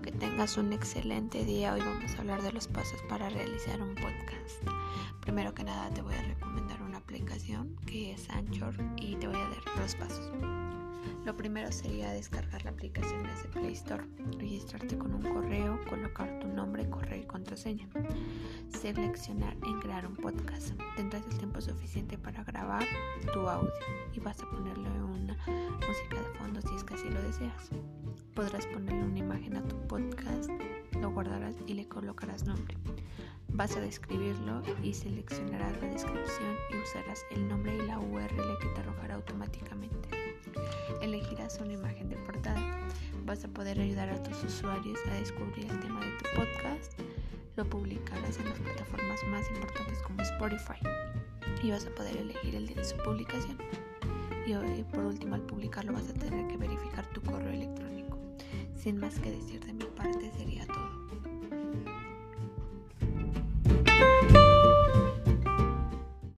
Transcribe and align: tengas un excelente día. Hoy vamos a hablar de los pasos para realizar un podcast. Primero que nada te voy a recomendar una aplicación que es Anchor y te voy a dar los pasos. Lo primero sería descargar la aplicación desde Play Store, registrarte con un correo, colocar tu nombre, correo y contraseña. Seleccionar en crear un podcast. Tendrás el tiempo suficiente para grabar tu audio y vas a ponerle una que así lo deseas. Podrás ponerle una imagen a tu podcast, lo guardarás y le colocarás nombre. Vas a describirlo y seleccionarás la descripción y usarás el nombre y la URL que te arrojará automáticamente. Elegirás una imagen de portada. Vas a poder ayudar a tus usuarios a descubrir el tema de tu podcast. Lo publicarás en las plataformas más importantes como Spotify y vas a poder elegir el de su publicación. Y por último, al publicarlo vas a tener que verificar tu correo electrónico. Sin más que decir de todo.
tengas 0.00 0.56
un 0.56 0.72
excelente 0.72 1.44
día. 1.44 1.72
Hoy 1.72 1.80
vamos 1.80 2.14
a 2.16 2.18
hablar 2.18 2.42
de 2.42 2.50
los 2.50 2.66
pasos 2.66 3.00
para 3.08 3.30
realizar 3.30 3.80
un 3.80 3.94
podcast. 3.94 4.60
Primero 5.20 5.54
que 5.54 5.62
nada 5.62 5.88
te 5.90 6.02
voy 6.02 6.14
a 6.14 6.22
recomendar 6.22 6.82
una 6.82 6.98
aplicación 6.98 7.76
que 7.86 8.12
es 8.12 8.28
Anchor 8.30 8.74
y 8.96 9.14
te 9.14 9.28
voy 9.28 9.36
a 9.36 9.48
dar 9.48 9.78
los 9.78 9.94
pasos. 9.94 10.32
Lo 11.24 11.36
primero 11.36 11.70
sería 11.70 12.10
descargar 12.10 12.64
la 12.64 12.72
aplicación 12.72 13.22
desde 13.22 13.48
Play 13.48 13.72
Store, 13.72 14.04
registrarte 14.36 14.98
con 14.98 15.14
un 15.14 15.22
correo, 15.22 15.78
colocar 15.88 16.40
tu 16.40 16.48
nombre, 16.48 16.90
correo 16.90 17.22
y 17.22 17.26
contraseña. 17.26 17.88
Seleccionar 18.80 19.56
en 19.64 19.80
crear 19.80 20.06
un 20.06 20.16
podcast. 20.16 20.72
Tendrás 20.96 21.24
el 21.30 21.38
tiempo 21.38 21.60
suficiente 21.60 22.18
para 22.18 22.42
grabar 22.42 22.84
tu 23.32 23.48
audio 23.48 23.72
y 24.12 24.18
vas 24.18 24.42
a 24.42 24.50
ponerle 24.50 24.90
una 24.90 25.13
que 26.94 27.00
así 27.00 27.10
lo 27.10 27.22
deseas. 27.22 27.70
Podrás 28.34 28.66
ponerle 28.66 29.02
una 29.02 29.18
imagen 29.18 29.56
a 29.56 29.62
tu 29.66 29.76
podcast, 29.86 30.50
lo 31.00 31.10
guardarás 31.10 31.56
y 31.66 31.74
le 31.74 31.88
colocarás 31.88 32.44
nombre. 32.44 32.76
Vas 33.48 33.76
a 33.76 33.80
describirlo 33.80 34.62
y 34.82 34.94
seleccionarás 34.94 35.72
la 35.80 35.88
descripción 35.88 36.54
y 36.70 36.76
usarás 36.76 37.24
el 37.30 37.48
nombre 37.48 37.76
y 37.76 37.86
la 37.86 37.98
URL 37.98 38.58
que 38.60 38.68
te 38.74 38.80
arrojará 38.80 39.16
automáticamente. 39.16 40.08
Elegirás 41.00 41.58
una 41.60 41.72
imagen 41.72 42.08
de 42.08 42.16
portada. 42.16 42.60
Vas 43.24 43.44
a 43.44 43.48
poder 43.48 43.80
ayudar 43.80 44.08
a 44.10 44.22
tus 44.22 44.44
usuarios 44.44 44.98
a 45.10 45.14
descubrir 45.14 45.70
el 45.70 45.80
tema 45.80 46.00
de 46.00 46.12
tu 46.18 46.24
podcast. 46.36 47.00
Lo 47.56 47.64
publicarás 47.64 48.38
en 48.38 48.48
las 48.48 48.58
plataformas 48.58 49.20
más 49.30 49.48
importantes 49.50 50.00
como 50.02 50.22
Spotify 50.22 50.80
y 51.62 51.70
vas 51.70 51.86
a 51.86 51.94
poder 51.94 52.16
elegir 52.16 52.54
el 52.54 52.66
de 52.66 52.84
su 52.84 52.96
publicación. 52.98 53.58
Y 54.46 54.82
por 54.84 55.04
último, 55.04 55.36
al 55.36 55.40
publicarlo 55.42 55.94
vas 55.94 56.10
a 56.10 56.14
tener 56.14 56.46
que 56.48 56.56
verificar 56.58 57.06
tu 57.12 57.22
correo 57.22 57.50
electrónico. 57.50 58.18
Sin 58.76 58.98
más 58.98 59.18
que 59.18 59.30
decir 59.30 59.64
de 59.64 59.72
todo. 59.72 59.83